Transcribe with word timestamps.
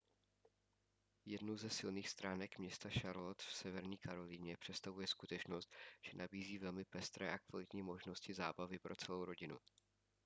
jednu 1.25 1.57
ze 1.57 1.69
silných 1.69 2.09
stránek 2.09 2.57
města 2.59 2.89
charlotte 2.89 3.43
v 3.47 3.53
severní 3.55 3.97
karolíně 3.97 4.57
představuje 4.57 5.07
skutečnost 5.07 5.73
že 6.03 6.11
nabízí 6.17 6.57
velmi 6.57 6.85
pestré 6.85 7.31
a 7.33 7.39
kvalitní 7.39 7.81
možnosti 7.81 8.33
zábavy 8.33 8.79
pro 8.79 8.95
celou 8.95 9.25
rodinu 9.25 9.57